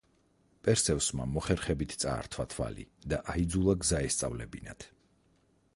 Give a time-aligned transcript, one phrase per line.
[0.67, 4.91] პერსევსმა მოხერხებით წაართვა თვალი და აიძულა გზა ესწავლებინათ.